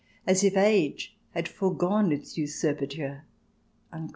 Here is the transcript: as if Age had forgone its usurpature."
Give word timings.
as 0.25 0.43
if 0.43 0.57
Age 0.57 1.15
had 1.35 1.47
forgone 1.47 2.11
its 2.11 2.35
usurpature." 2.35 3.21